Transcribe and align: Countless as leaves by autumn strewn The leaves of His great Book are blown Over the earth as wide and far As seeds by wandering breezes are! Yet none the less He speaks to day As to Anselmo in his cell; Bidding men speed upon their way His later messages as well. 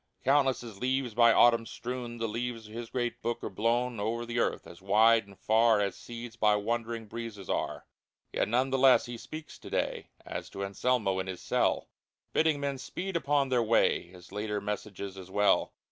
Countless 0.23 0.63
as 0.63 0.79
leaves 0.81 1.13
by 1.13 1.31
autumn 1.31 1.67
strewn 1.67 2.17
The 2.17 2.27
leaves 2.27 2.67
of 2.67 2.73
His 2.73 2.89
great 2.89 3.21
Book 3.21 3.43
are 3.43 3.51
blown 3.51 3.99
Over 3.99 4.25
the 4.25 4.39
earth 4.39 4.65
as 4.65 4.81
wide 4.81 5.27
and 5.27 5.37
far 5.37 5.79
As 5.79 5.95
seeds 5.95 6.35
by 6.35 6.55
wandering 6.55 7.05
breezes 7.05 7.51
are! 7.51 7.85
Yet 8.33 8.47
none 8.47 8.71
the 8.71 8.79
less 8.79 9.05
He 9.05 9.15
speaks 9.17 9.59
to 9.59 9.69
day 9.69 10.09
As 10.25 10.49
to 10.49 10.65
Anselmo 10.65 11.19
in 11.19 11.27
his 11.27 11.39
cell; 11.43 11.87
Bidding 12.33 12.59
men 12.59 12.79
speed 12.79 13.15
upon 13.15 13.49
their 13.49 13.61
way 13.61 14.01
His 14.07 14.31
later 14.31 14.59
messages 14.59 15.19
as 15.19 15.29
well. 15.29 15.71